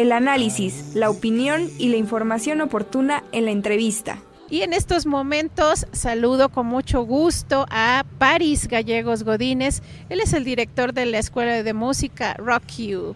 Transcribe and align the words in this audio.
el 0.00 0.12
análisis, 0.12 0.94
la 0.94 1.10
opinión 1.10 1.68
y 1.76 1.90
la 1.90 1.98
información 1.98 2.62
oportuna 2.62 3.22
en 3.32 3.44
la 3.44 3.50
entrevista. 3.50 4.18
Y 4.48 4.62
en 4.62 4.72
estos 4.72 5.04
momentos 5.04 5.86
saludo 5.92 6.48
con 6.48 6.66
mucho 6.66 7.02
gusto 7.02 7.66
a 7.68 8.06
Paris 8.18 8.66
Gallegos 8.66 9.24
Godínez. 9.24 9.82
Él 10.08 10.20
es 10.20 10.32
el 10.32 10.44
director 10.44 10.94
de 10.94 11.04
la 11.04 11.18
Escuela 11.18 11.62
de 11.62 11.74
Música 11.74 12.34
Rock 12.34 12.66
You. 12.78 13.14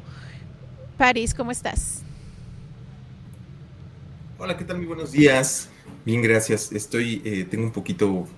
Paris, 0.98 1.32
¿cómo 1.32 1.50
estás? 1.50 2.02
Hola, 4.38 4.56
¿qué 4.56 4.64
tal? 4.64 4.76
Muy 4.76 4.86
buenos 4.86 5.10
días. 5.10 5.70
Bien, 6.04 6.20
gracias. 6.20 6.70
Estoy, 6.70 7.22
eh, 7.24 7.46
tengo 7.50 7.64
un 7.64 7.72
poquito, 7.72 8.28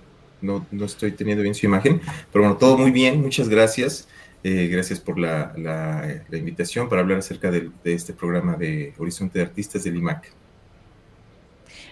no, 0.40 0.64
no, 0.70 0.84
estoy 0.84 1.10
teniendo 1.10 1.42
bien 1.42 1.54
su 1.54 1.66
imagen, 1.66 2.00
pero 2.32 2.44
bueno, 2.44 2.56
todo 2.56 2.78
muy 2.78 2.92
bien. 2.92 3.20
Muchas 3.20 3.48
gracias. 3.48 4.06
Eh, 4.44 4.68
gracias 4.68 5.00
por 5.00 5.18
la, 5.18 5.52
la, 5.56 6.22
la, 6.28 6.38
invitación 6.38 6.88
para 6.88 7.00
hablar 7.00 7.18
acerca 7.18 7.50
de, 7.50 7.70
de, 7.82 7.94
este 7.94 8.12
programa 8.12 8.54
de 8.54 8.94
Horizonte 8.96 9.38
de 9.38 9.44
Artistas 9.44 9.82
del 9.84 9.96
IMAC. 9.96 10.30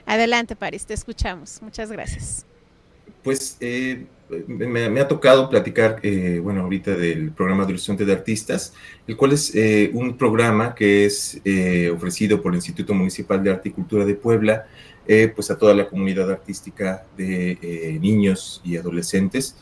Adelante, 0.06 0.54
Paris, 0.54 0.86
te 0.86 0.94
escuchamos. 0.94 1.60
Muchas 1.62 1.90
gracias. 1.90 2.46
Pues 3.24 3.56
eh, 3.60 4.06
me, 4.46 4.88
me, 4.88 5.00
ha 5.00 5.08
tocado 5.08 5.48
platicar, 5.48 5.98
eh, 6.02 6.38
bueno, 6.42 6.60
ahorita 6.60 6.94
del 6.94 7.32
programa 7.32 7.64
de 7.64 7.72
Horizonte 7.72 8.04
de 8.04 8.12
Artistas, 8.12 8.74
el 9.08 9.16
cual 9.16 9.32
es 9.32 9.52
un 9.92 10.16
programa 10.16 10.74
que 10.74 11.06
es 11.06 11.40
ofrecido 11.92 12.40
por 12.40 12.52
el 12.52 12.56
Instituto 12.56 12.94
Municipal 12.94 13.42
de 13.42 13.50
Arte 13.50 13.70
y 13.70 13.72
Cultura 13.72 14.04
de 14.04 14.14
Puebla, 14.14 14.66
pues 15.34 15.50
a 15.50 15.58
toda 15.58 15.74
la 15.74 15.88
comunidad 15.88 16.30
artística 16.30 17.04
de 17.16 17.98
niños 18.00 18.60
y 18.62 18.76
adolescentes. 18.76 19.56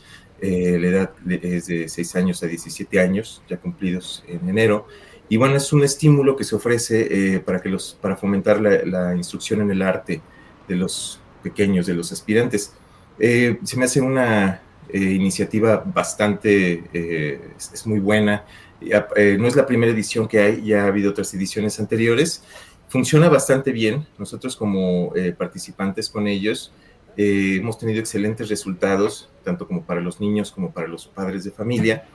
La 0.49 0.87
edad 0.87 1.11
es 1.29 1.67
de 1.67 1.87
6 1.87 2.15
años 2.17 2.43
a 2.43 2.47
17 2.47 2.99
años, 2.99 3.41
ya 3.49 3.57
cumplidos 3.57 4.23
en 4.27 4.47
enero. 4.49 4.87
Y 5.29 5.37
bueno, 5.37 5.55
es 5.55 5.71
un 5.71 5.83
estímulo 5.83 6.35
que 6.35 6.43
se 6.43 6.55
ofrece 6.55 7.41
para, 7.45 7.61
que 7.61 7.69
los, 7.69 7.97
para 8.01 8.17
fomentar 8.17 8.59
la, 8.59 9.15
instrucción 9.15 9.61
en 9.61 9.71
el 9.71 9.81
arte 9.81 10.21
de 10.67 10.75
los 10.75 11.21
pequeños, 11.43 11.85
de 11.85 11.93
los 11.93 12.11
aspirantes. 12.11 12.73
Eh, 13.19 13.59
se 13.63 13.77
me 13.77 13.85
hace 13.85 14.01
una 14.01 14.61
eh, 14.89 14.99
iniciativa 14.99 15.83
bastante, 15.85 16.83
eh, 16.93 17.51
es, 17.57 17.85
muy 17.85 17.99
buena. 17.99 18.45
No 18.81 19.47
es 19.47 19.55
la 19.55 19.65
primera 19.65 19.91
edición 19.91 20.27
que 20.27 20.39
hay, 20.39 20.63
ya 20.63 20.83
ha 20.83 20.87
habido 20.87 21.11
otras 21.11 21.33
ediciones 21.33 21.79
anteriores. 21.79 22.43
Funciona 22.89 23.29
bastante 23.29 23.71
bien. 23.71 24.05
Nosotros 24.17 24.55
como 24.55 25.13
participantes 25.37 26.09
con 26.09 26.27
ellos 26.27 26.73
hemos 27.17 27.77
tenido 27.77 27.99
excelentes 27.99 28.49
resultados, 28.49 29.29
tanto 29.43 29.67
como 29.67 29.83
para 29.83 30.01
los 30.01 30.19
niños 30.19 30.51
como 30.51 30.71
para 30.71 30.87
los 30.87 31.07
padres 31.07 31.43
de 31.43 31.51
familia. 31.51 32.05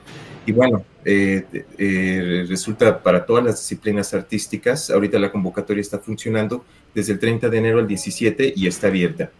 Y 0.47 0.53
bueno, 0.53 0.85
resulta 2.49 3.03
para 3.03 3.25
todas 3.27 3.45
las 3.45 3.61
disciplinas 3.61 4.15
artísticas. 4.15 4.91
Ahorita 4.91 5.19
la 5.19 5.31
convocatoria 5.31 5.81
está 5.81 5.99
funcionando 5.99 6.65
desde 6.95 7.13
el 7.13 7.19
30 7.19 7.49
de 7.49 7.59
enero 7.59 7.79
al 7.79 7.87
17 7.87 8.55
y 8.57 8.67
está 8.67 8.89
abierta. 8.89 9.31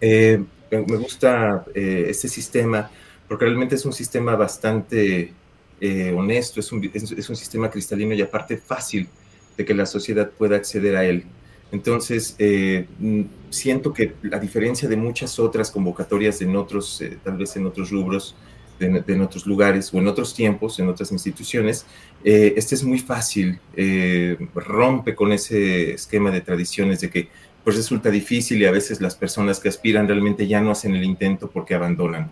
Eh, 0.00 0.42
me 0.70 0.96
gusta 0.96 1.64
eh, 1.74 2.06
este 2.08 2.28
sistema 2.28 2.90
porque 3.30 3.44
realmente 3.44 3.74
es 3.76 3.84
un 3.84 3.92
sistema 3.92 4.34
bastante 4.34 5.32
eh, 5.80 6.12
honesto, 6.16 6.60
es 6.60 6.72
un, 6.72 6.90
es, 6.92 7.12
es 7.12 7.28
un, 7.28 7.36
sistema 7.36 7.70
cristalino 7.70 8.12
y 8.12 8.20
aparte 8.20 8.56
fácil 8.56 9.08
de 9.56 9.64
que 9.64 9.72
la 9.72 9.86
sociedad 9.86 10.30
pueda 10.30 10.56
acceder 10.56 10.96
a 10.96 11.04
él. 11.04 11.24
Entonces, 11.72 12.34
eh, 12.38 12.86
siento 13.50 13.92
que 13.92 14.14
a 14.32 14.38
diferencia 14.38 14.88
de 14.88 14.96
muchas 14.96 15.38
otras 15.38 15.70
convocatorias 15.70 16.40
en 16.42 16.56
otros, 16.56 17.00
eh, 17.00 17.18
tal 17.22 17.36
vez 17.36 17.54
en 17.56 17.66
otros 17.66 17.90
rubros, 17.90 18.34
de, 18.78 18.88
de, 18.88 19.12
en 19.12 19.20
otros 19.20 19.46
lugares 19.46 19.92
o 19.92 19.98
en 19.98 20.08
otros 20.08 20.34
tiempos, 20.34 20.78
en 20.80 20.88
otras 20.88 21.12
instituciones, 21.12 21.84
eh, 22.24 22.54
este 22.56 22.74
es 22.74 22.82
muy 22.82 22.98
fácil, 22.98 23.60
rompe 24.54 25.14
con 25.14 25.32
ese 25.32 25.92
esquema 25.92 26.30
de 26.30 26.40
tradiciones 26.40 27.00
de 27.00 27.10
que 27.10 27.28
pues 27.64 27.76
resulta 27.76 28.10
difícil 28.10 28.60
y 28.60 28.64
a 28.64 28.70
veces 28.70 29.00
las 29.00 29.14
personas 29.14 29.60
que 29.60 29.68
aspiran 29.68 30.08
realmente 30.08 30.46
ya 30.46 30.60
no 30.60 30.70
hacen 30.70 30.94
el 30.94 31.04
intento 31.04 31.50
porque 31.50 31.74
abandonan. 31.74 32.30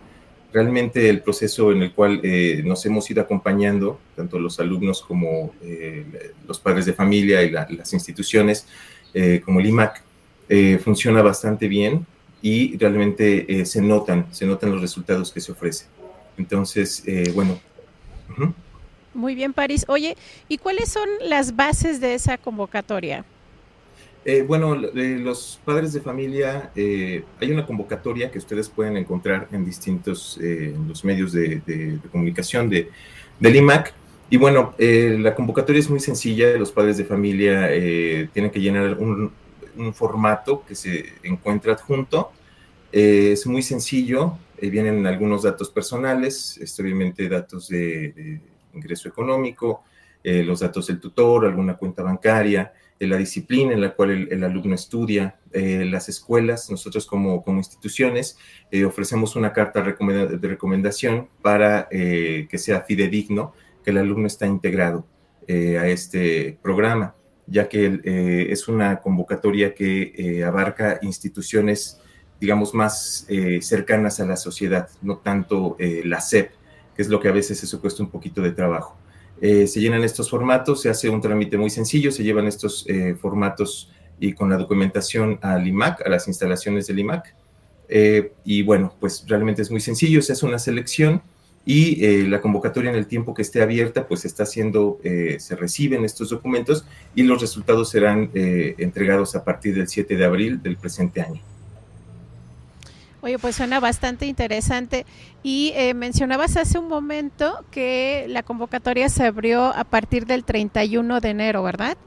Realmente 0.51 1.07
el 1.09 1.21
proceso 1.21 1.71
en 1.71 1.83
el 1.83 1.93
cual 1.93 2.21
eh, 2.23 2.63
nos 2.65 2.83
hemos 2.87 3.09
ido 3.11 3.21
acompañando, 3.21 3.99
tanto 4.15 4.39
los 4.39 4.59
alumnos 4.59 5.03
como 5.03 5.53
eh, 5.61 6.31
los 6.47 6.59
padres 6.59 6.87
de 6.87 6.93
familia 6.93 7.43
y 7.43 7.51
la, 7.51 7.67
las 7.69 7.93
instituciones, 7.93 8.65
eh, 9.13 9.41
como 9.43 9.59
el 9.59 9.67
IMAC, 9.67 10.01
eh, 10.47 10.79
funciona 10.83 11.21
bastante 11.21 11.67
bien 11.67 12.05
y 12.41 12.77
realmente 12.77 13.45
eh, 13.61 13.65
se 13.65 13.81
notan, 13.81 14.27
se 14.31 14.45
notan 14.45 14.71
los 14.71 14.81
resultados 14.81 15.31
que 15.31 15.41
se 15.41 15.51
ofrecen. 15.51 15.87
Entonces, 16.37 17.03
bueno. 17.33 17.59
Uh 18.29 18.41
-huh. 18.41 18.53
Muy 19.13 19.35
bien, 19.35 19.51
París. 19.53 19.83
Oye, 19.87 20.15
¿y 20.47 20.57
cuáles 20.57 20.89
son 20.89 21.09
las 21.25 21.55
bases 21.55 21.99
de 21.99 22.13
esa 22.13 22.37
convocatoria? 22.37 23.25
Eh, 24.23 24.43
bueno, 24.43 24.75
los 24.75 25.59
padres 25.65 25.93
de 25.93 26.01
familia, 26.01 26.71
eh, 26.75 27.23
hay 27.41 27.51
una 27.51 27.65
convocatoria 27.65 28.29
que 28.29 28.37
ustedes 28.37 28.69
pueden 28.69 28.95
encontrar 28.97 29.47
en 29.51 29.65
distintos 29.65 30.37
en 30.41 30.87
los 30.87 31.03
medios 31.03 31.31
de, 31.31 31.61
de, 31.65 31.97
de 31.97 32.09
comunicación 32.11 32.69
de, 32.69 32.89
del 33.39 33.55
IMAC. 33.55 33.93
Y 34.29 34.37
bueno, 34.37 34.75
la 34.77 35.33
convocatoria 35.33 35.79
es 35.79 35.89
muy 35.89 35.99
sencilla. 35.99 36.55
Los 36.57 36.71
padres 36.71 36.97
de 36.97 37.05
familia 37.05 37.69
tienen 38.31 38.51
que 38.51 38.59
llenar 38.59 38.95
un, 38.99 39.31
un, 39.75 39.93
formato 39.93 40.63
que 40.67 40.75
se 40.75 41.13
encuentra 41.23 41.73
adjunto. 41.73 42.31
es 42.91 43.45
muy 43.47 43.61
sencillo. 43.61 44.37
vienen 44.61 45.07
algunos 45.07 45.43
datos 45.43 45.69
personales, 45.69 46.57
este, 46.61 46.83
obviamente 46.83 47.27
datos 47.27 47.69
de, 47.69 48.11
de 48.11 48.41
ingreso 48.75 49.09
económico, 49.09 49.83
los 50.23 50.59
datos 50.59 50.87
del 50.87 50.99
tutor, 50.99 51.45
alguna 51.45 51.75
cuenta 51.75 52.03
bancaria 52.03 52.71
la 53.07 53.17
disciplina 53.17 53.73
en 53.73 53.81
la 53.81 53.93
cual 53.93 54.11
el, 54.11 54.27
el 54.31 54.43
alumno 54.43 54.75
estudia, 54.75 55.37
eh, 55.53 55.85
las 55.85 56.09
escuelas, 56.09 56.69
nosotros 56.69 57.05
como, 57.05 57.41
como 57.43 57.59
instituciones 57.59 58.37
eh, 58.71 58.83
ofrecemos 58.83 59.35
una 59.35 59.53
carta 59.53 59.81
de 59.81 60.47
recomendación 60.47 61.29
para 61.41 61.87
eh, 61.91 62.47
que 62.49 62.57
sea 62.57 62.81
fidedigno 62.81 63.53
que 63.83 63.91
el 63.91 63.97
alumno 63.97 64.27
está 64.27 64.45
integrado 64.45 65.05
a 65.47 65.87
este 65.87 66.59
programa, 66.61 67.15
ya 67.47 67.67
que 67.67 67.99
es 68.51 68.67
una 68.67 69.01
convocatoria 69.01 69.73
que 69.73 70.43
abarca 70.45 70.99
instituciones, 71.01 71.99
digamos, 72.39 72.75
más 72.75 73.25
cercanas 73.61 74.19
a 74.19 74.25
la 74.25 74.35
sociedad, 74.35 74.89
no 75.01 75.17
tanto 75.17 75.75
la 75.79 76.21
SEP, 76.21 76.51
que 76.95 77.01
es 77.01 77.09
lo 77.09 77.19
que 77.19 77.29
a 77.29 77.31
veces 77.31 77.63
eso 77.63 77.81
cuesta 77.81 78.03
un 78.03 78.11
poquito 78.11 78.43
de 78.43 78.51
trabajo. 78.51 78.99
Eh, 79.41 79.67
se 79.67 79.79
llenan 79.79 80.03
estos 80.03 80.29
formatos, 80.29 80.81
se 80.81 80.89
hace 80.89 81.09
un 81.09 81.21
trámite 81.21 81.57
muy 81.57 81.69
sencillo, 81.69 82.11
se 82.11 82.23
llevan 82.23 82.47
estos 82.47 82.85
eh, 82.87 83.15
formatos 83.15 83.89
y 84.19 84.33
con 84.33 84.49
la 84.49 84.57
documentación 84.57 85.39
al 85.41 85.65
IMAC, 85.65 86.05
a 86.05 86.09
las 86.09 86.27
instalaciones 86.27 86.87
del 86.87 86.99
IMAC. 86.99 87.35
Eh, 87.87 88.33
y 88.43 88.63
bueno, 88.63 88.93
pues 88.99 89.23
realmente 89.27 89.61
es 89.61 89.71
muy 89.71 89.79
sencillo, 89.79 90.21
se 90.21 90.33
hace 90.33 90.45
una 90.45 90.59
selección 90.59 91.21
y 91.69 92.03
eh, 92.03 92.27
la 92.27 92.41
convocatoria 92.41 92.89
en 92.89 92.95
el 92.95 93.05
tiempo 93.05 93.33
que 93.33 93.41
esté 93.41 93.61
abierta, 93.61 94.07
pues 94.07 94.25
está 94.25 94.43
haciendo, 94.43 94.99
se 95.03 95.55
reciben 95.55 96.03
estos 96.03 96.29
documentos 96.29 96.85
y 97.13 97.23
los 97.23 97.41
resultados 97.41 97.89
serán 97.89 98.31
entregados 98.33 99.35
a 99.35 99.43
partir 99.43 99.75
del 99.75 99.87
7 99.87 100.15
de 100.15 100.25
abril 100.25 100.63
del 100.63 100.77
presente 100.77 101.21
año. 101.21 101.41
Oye, 103.21 103.37
pues 103.37 103.55
suena 103.55 103.79
bastante 103.79 104.25
interesante. 104.25 105.05
Y 105.43 105.73
eh, 105.75 105.93
mencionabas 105.93 106.55
hace 106.57 106.79
un 106.79 106.87
momento 106.87 107.65
que 107.71 108.25
la 108.29 108.43
convocatoria 108.43 109.09
se 109.09 109.25
abrió 109.25 109.65
a 109.65 109.83
partir 109.83 110.25
del 110.25 110.43
31 110.43 111.19
de 111.19 111.29
enero, 111.29 111.63
¿verdad? 111.63 111.97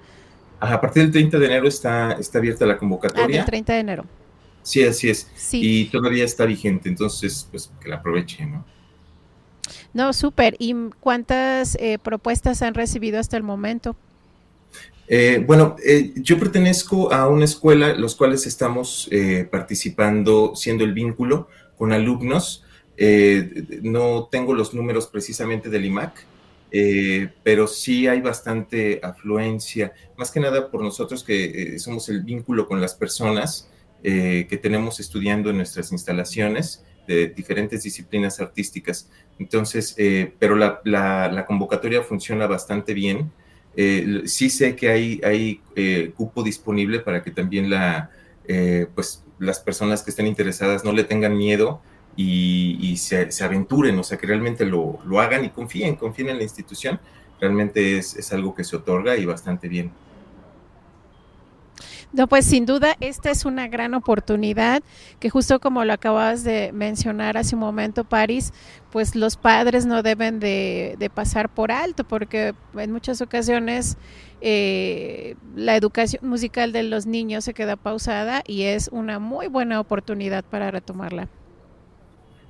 A 0.60 0.80
partir 0.80 1.02
del 1.02 1.12
30 1.12 1.38
de 1.38 1.46
enero 1.46 1.68
está, 1.68 2.12
está 2.12 2.38
abierta 2.38 2.64
la 2.64 2.78
convocatoria. 2.78 3.24
Ah, 3.24 3.28
del 3.28 3.44
30 3.44 3.72
de 3.72 3.78
enero. 3.80 4.04
Sí, 4.62 4.82
así 4.84 5.10
es. 5.10 5.28
Sí. 5.34 5.60
Y 5.62 5.84
todavía 5.86 6.24
está 6.24 6.46
vigente, 6.46 6.88
entonces, 6.88 7.46
pues 7.50 7.70
que 7.80 7.88
la 7.88 7.96
aproveche, 7.96 8.46
¿no? 8.46 8.64
No, 9.94 10.12
súper. 10.12 10.56
¿Y 10.58 10.74
cuántas 11.00 11.76
eh, 11.76 11.98
propuestas 12.02 12.62
han 12.62 12.74
recibido 12.74 13.18
hasta 13.18 13.36
el 13.36 13.42
momento? 13.42 13.96
Eh, 15.14 15.42
bueno, 15.46 15.76
eh, 15.84 16.12
yo 16.16 16.38
pertenezco 16.38 17.12
a 17.12 17.28
una 17.28 17.44
escuela, 17.44 17.92
los 17.92 18.14
cuales 18.16 18.46
estamos 18.46 19.08
eh, 19.10 19.46
participando, 19.50 20.52
siendo 20.54 20.84
el 20.84 20.94
vínculo 20.94 21.48
con 21.76 21.92
alumnos. 21.92 22.64
Eh, 22.96 23.80
no 23.82 24.28
tengo 24.30 24.54
los 24.54 24.74
números 24.74 25.06
precisamente 25.08 25.68
del 25.68 25.84
IMAC, 25.84 26.26
pero 27.42 27.66
sí 27.66 28.08
hay 28.08 28.22
bastante 28.22 29.00
afluencia, 29.02 29.92
más 30.16 30.30
que 30.30 30.40
nada 30.40 30.70
por 30.70 30.82
nosotros 30.82 31.22
que 31.22 31.78
somos 31.78 32.08
el 32.08 32.22
vínculo 32.22 32.66
con 32.66 32.80
las 32.80 32.94
personas 32.94 33.68
que 34.02 34.58
tenemos 34.62 34.98
estudiando 34.98 35.50
en 35.50 35.58
nuestras 35.58 35.92
instalaciones 35.92 36.82
de 37.14 37.28
diferentes 37.28 37.82
disciplinas 37.82 38.40
artísticas. 38.40 39.08
Entonces, 39.38 39.96
pero 40.38 40.56
la, 40.56 40.80
la, 40.84 41.30
la 41.30 41.46
convocatoria 41.46 42.02
funciona 42.02 42.46
bastante 42.46 42.94
bien. 42.94 43.30
Eh, 43.76 44.22
sí 44.26 44.50
sé 44.50 44.76
que 44.76 44.90
hay, 44.90 45.20
hay 45.24 45.60
eh, 45.76 46.12
cupo 46.16 46.42
disponible 46.42 47.00
para 47.00 47.22
que 47.22 47.30
también 47.30 47.70
la, 47.70 48.10
eh, 48.46 48.86
pues, 48.94 49.24
las 49.38 49.60
personas 49.60 50.02
que 50.02 50.10
estén 50.10 50.26
interesadas 50.26 50.84
no 50.84 50.92
le 50.92 51.04
tengan 51.04 51.36
miedo 51.36 51.80
y, 52.16 52.78
y 52.80 52.98
se, 52.98 53.30
se, 53.30 53.44
aventuren, 53.44 53.98
o 53.98 54.02
sea, 54.02 54.18
que 54.18 54.26
realmente 54.26 54.66
lo, 54.66 54.98
lo, 55.06 55.20
hagan 55.20 55.44
y 55.44 55.50
confíen, 55.50 55.96
confíen 55.96 56.28
en 56.28 56.36
la 56.38 56.42
institución. 56.42 57.00
realmente 57.40 57.96
es, 57.98 58.14
es 58.16 58.32
algo 58.32 58.54
que 58.54 58.64
se 58.64 58.76
otorga 58.76 59.16
y 59.16 59.24
bastante 59.24 59.68
bien. 59.68 59.90
No, 62.12 62.28
pues 62.28 62.44
sin 62.44 62.66
duda 62.66 62.94
esta 63.00 63.30
es 63.30 63.46
una 63.46 63.68
gran 63.68 63.94
oportunidad 63.94 64.82
que 65.18 65.30
justo 65.30 65.60
como 65.60 65.82
lo 65.86 65.94
acabas 65.94 66.44
de 66.44 66.70
mencionar 66.72 67.38
hace 67.38 67.54
un 67.54 67.60
momento, 67.60 68.04
París, 68.04 68.52
pues 68.90 69.16
los 69.16 69.38
padres 69.38 69.86
no 69.86 70.02
deben 70.02 70.38
de, 70.38 71.10
pasar 71.14 71.48
por 71.48 71.72
alto 71.72 72.04
porque 72.04 72.54
en 72.76 72.92
muchas 72.92 73.22
ocasiones 73.22 73.96
eh, 74.42 75.36
la 75.56 75.74
educación 75.74 76.28
musical 76.28 76.72
de 76.72 76.82
los 76.82 77.06
niños 77.06 77.44
se 77.44 77.54
queda 77.54 77.76
pausada 77.76 78.42
y 78.46 78.64
es 78.64 78.88
una 78.92 79.18
muy 79.18 79.46
buena 79.46 79.80
oportunidad 79.80 80.44
para 80.44 80.70
retomarla. 80.70 81.28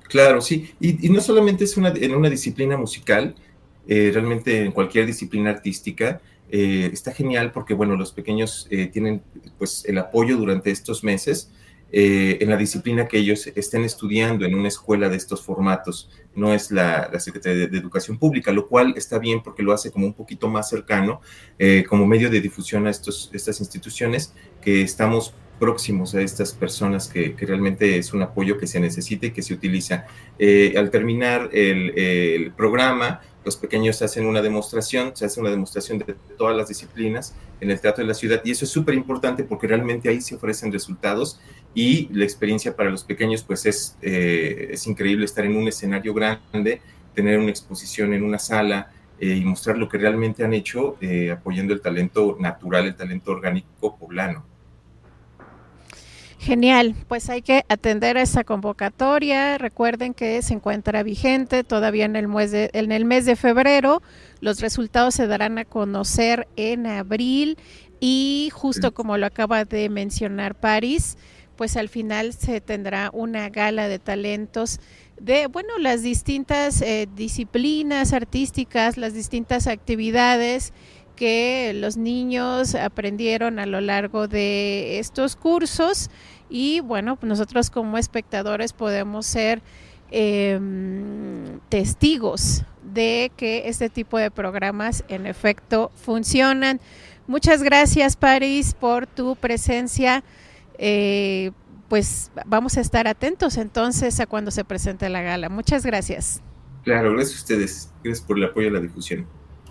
Claro, 0.09 0.41
sí, 0.41 0.71
y, 0.81 1.07
no 1.09 1.21
solamente 1.21 1.63
es 1.63 1.77
una, 1.77 1.89
en 1.89 2.13
una 2.13 2.29
disciplina 2.29 2.75
musical, 2.75 3.33
eh, 3.87 4.11
realmente 4.13 4.65
en 4.65 4.73
cualquier 4.73 5.05
disciplina 5.05 5.51
artística, 5.51 6.21
eh, 6.55 6.91
está 6.93 7.11
genial 7.11 7.51
porque, 7.51 7.73
bueno, 7.73 7.95
los 7.95 8.11
pequeños 8.11 8.67
eh, 8.69 8.85
tienen 8.85 9.23
pues 9.57 9.85
el 9.85 9.97
apoyo 9.97 10.37
durante 10.37 10.69
estos 10.69 11.03
meses 11.03 11.51
eh, 11.91 12.37
en 12.41 12.49
la 12.51 12.57
disciplina 12.57 13.07
que 13.07 13.17
ellos 13.17 13.47
estén 13.55 13.83
estudiando 13.83 14.45
en 14.45 14.53
una 14.53 14.67
escuela 14.67 15.09
de 15.09 15.17
estos 15.17 15.41
formatos. 15.41 16.11
No 16.35 16.53
es 16.53 16.69
la, 16.69 17.09
Secretaría 17.19 17.65
de, 17.65 17.75
Educación 17.75 18.19
Pública, 18.19 18.51
lo 18.51 18.67
cual 18.67 18.93
está 18.95 19.17
bien 19.17 19.41
porque 19.41 19.63
lo 19.63 19.73
hace 19.73 19.89
como 19.89 20.05
un 20.05 20.13
poquito 20.13 20.47
más 20.47 20.69
cercano 20.69 21.21
como 21.89 22.05
medio 22.05 22.29
de 22.29 22.39
difusión 22.39 22.85
a 22.85 22.91
estos, 22.91 23.31
estas 23.33 23.59
instituciones 23.59 24.35
que 24.61 24.83
estamos 24.83 25.33
próximos 25.59 26.13
a 26.13 26.21
estas 26.21 26.53
personas 26.53 27.07
que, 27.07 27.35
realmente 27.39 27.97
es 27.97 28.13
un 28.13 28.21
apoyo 28.21 28.59
que 28.59 28.67
se 28.67 28.79
necesita 28.79 29.25
y 29.25 29.31
que 29.31 29.41
se 29.41 29.55
utiliza. 29.55 30.05
al 30.77 30.91
terminar 30.91 31.49
el, 31.51 31.97
el 31.97 32.51
programa, 32.51 33.21
los 33.45 33.57
pequeños 33.57 34.01
hacen 34.01 34.25
una 34.25 34.41
demostración, 34.41 35.15
se 35.15 35.25
hace 35.25 35.39
una 35.39 35.49
demostración 35.49 35.99
de 35.99 36.15
todas 36.37 36.55
las 36.55 36.67
disciplinas 36.67 37.35
en 37.59 37.71
el 37.71 37.79
Teatro 37.79 38.03
de 38.03 38.07
la 38.07 38.13
Ciudad 38.13 38.41
y 38.43 38.51
eso 38.51 38.65
es 38.65 38.71
súper 38.71 38.95
importante 38.95 39.43
porque 39.43 39.67
realmente 39.67 40.09
ahí 40.09 40.21
se 40.21 40.35
ofrecen 40.35 40.71
resultados 40.71 41.39
y 41.73 42.07
la 42.13 42.23
experiencia 42.23 42.75
para 42.75 42.89
los 42.89 43.03
pequeños 43.03 43.43
pues 43.43 43.65
es, 43.65 43.97
eh, 44.01 44.69
es 44.71 44.87
increíble 44.87 45.25
estar 45.25 45.45
en 45.45 45.55
un 45.55 45.67
escenario 45.67 46.13
grande, 46.13 46.81
tener 47.13 47.39
una 47.39 47.49
exposición 47.49 48.13
en 48.13 48.23
una 48.23 48.39
sala 48.39 48.91
eh, 49.19 49.35
y 49.35 49.45
mostrar 49.45 49.77
lo 49.77 49.87
que 49.89 49.97
realmente 49.97 50.43
han 50.43 50.53
hecho 50.53 50.97
eh, 51.01 51.31
apoyando 51.31 51.73
el 51.73 51.81
talento 51.81 52.37
natural, 52.39 52.87
el 52.87 52.95
talento 52.95 53.31
orgánico 53.31 53.97
poblano. 53.97 54.52
Genial, 56.43 56.93
pues 57.07 57.29
hay 57.29 57.41
que 57.41 57.63
atender 57.69 58.17
a 58.17 58.21
esa 58.21 58.43
convocatoria. 58.43 59.57
Recuerden 59.57 60.13
que 60.13 60.41
se 60.41 60.53
encuentra 60.53 61.01
vigente 61.01 61.63
todavía 61.63 62.03
en 62.03 62.17
el 62.17 62.27
mes 62.27 62.51
de, 62.51 62.69
en 62.73 62.91
el 62.91 63.05
mes 63.05 63.25
de 63.25 63.37
febrero. 63.37 64.01
Los 64.41 64.59
resultados 64.59 65.15
se 65.15 65.25
darán 65.25 65.57
a 65.57 65.63
conocer 65.63 66.49
en 66.57 66.85
abril 66.85 67.57
y 68.01 68.49
justo 68.51 68.93
como 68.93 69.17
lo 69.17 69.25
acaba 69.25 69.63
de 69.63 69.87
mencionar 69.87 70.53
París, 70.55 71.17
pues 71.55 71.77
al 71.77 71.87
final 71.87 72.33
se 72.33 72.59
tendrá 72.59 73.09
una 73.13 73.47
gala 73.47 73.87
de 73.87 73.99
talentos 73.99 74.81
de, 75.21 75.47
bueno, 75.47 75.77
las 75.79 76.01
distintas 76.01 76.81
eh, 76.81 77.07
disciplinas 77.15 78.11
artísticas, 78.11 78.97
las 78.97 79.13
distintas 79.13 79.67
actividades 79.67 80.73
que 81.15 81.73
los 81.75 81.97
niños 81.97 82.75
aprendieron 82.75 83.59
a 83.59 83.65
lo 83.65 83.81
largo 83.81 84.27
de 84.27 84.99
estos 84.99 85.35
cursos 85.35 86.09
y 86.49 86.81
bueno, 86.81 87.17
nosotros 87.21 87.69
como 87.69 87.97
espectadores 87.97 88.73
podemos 88.73 89.25
ser 89.25 89.61
em, 90.11 91.59
testigos 91.69 92.63
de 92.93 93.31
que 93.35 93.67
este 93.67 93.89
tipo 93.89 94.17
de 94.17 94.29
programas 94.29 95.03
en 95.07 95.25
efecto 95.25 95.91
funcionan. 95.95 96.79
Muchas 97.25 97.63
gracias, 97.63 98.15
Paris, 98.15 98.75
por 98.79 99.07
tu 99.07 99.35
presencia. 99.35 100.23
Eh, 100.77 101.51
pues 101.87 102.31
vamos 102.45 102.77
a 102.77 102.81
estar 102.81 103.07
atentos 103.07 103.57
entonces 103.57 104.19
a 104.19 104.25
cuando 104.25 104.51
se 104.51 104.65
presente 104.65 105.09
la 105.09 105.21
gala. 105.21 105.49
Muchas 105.49 105.85
gracias. 105.85 106.41
Claro, 106.83 107.13
gracias 107.13 107.37
a 107.37 107.41
ustedes. 107.41 107.93
Gracias 108.03 108.25
por 108.25 108.37
el 108.37 108.45
apoyo 108.45 108.67
a 108.67 108.71
la 108.71 108.79
difusión. 108.79 109.25